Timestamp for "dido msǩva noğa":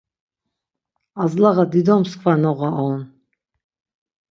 1.71-2.69